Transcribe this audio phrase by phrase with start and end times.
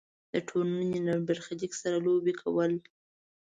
[0.33, 2.71] د ټولنې له برخلیک سره لوبې کول.